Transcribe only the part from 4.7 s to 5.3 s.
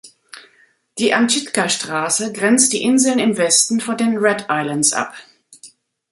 ab.